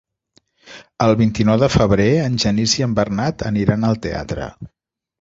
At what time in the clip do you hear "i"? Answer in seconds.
2.81-2.89